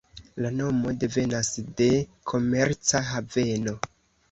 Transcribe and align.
La 0.45 0.49
nomo 0.53 0.93
devenas 1.03 1.51
de 1.83 1.91
"komerca 2.33 3.05
haveno. 3.13 3.79